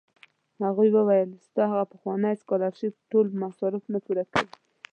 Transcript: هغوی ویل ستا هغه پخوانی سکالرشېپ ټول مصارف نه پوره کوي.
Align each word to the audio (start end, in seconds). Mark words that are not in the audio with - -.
هغوی 0.63 0.89
ویل 0.91 1.29
ستا 1.47 1.63
هغه 1.71 1.85
پخوانی 1.93 2.33
سکالرشېپ 2.41 2.93
ټول 3.11 3.25
مصارف 3.41 3.83
نه 3.93 3.99
پوره 4.05 4.23
کوي. 4.31 4.45